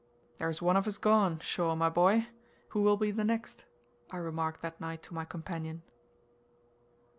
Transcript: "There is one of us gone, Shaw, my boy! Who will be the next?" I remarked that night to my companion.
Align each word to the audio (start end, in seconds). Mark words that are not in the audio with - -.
"There 0.37 0.49
is 0.49 0.63
one 0.63 0.75
of 0.77 0.87
us 0.87 0.97
gone, 0.97 1.37
Shaw, 1.41 1.75
my 1.75 1.87
boy! 1.89 2.27
Who 2.69 2.81
will 2.81 2.97
be 2.97 3.11
the 3.11 3.23
next?" 3.23 3.65
I 4.09 4.17
remarked 4.17 4.63
that 4.63 4.81
night 4.81 5.03
to 5.03 5.13
my 5.13 5.25
companion. 5.25 5.83